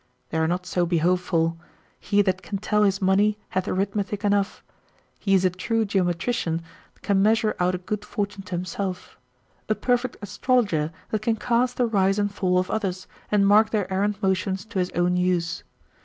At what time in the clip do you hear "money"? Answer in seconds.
3.03-3.37